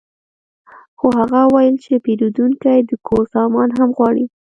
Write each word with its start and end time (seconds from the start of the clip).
خو 0.99 1.07
هغه 1.19 1.39
وویل 1.45 1.75
چې 1.83 1.93
پیرودونکی 2.05 2.79
د 2.89 2.91
کور 3.07 3.23
سامان 3.35 3.69
هم 3.77 3.89
غواړي 3.97 4.25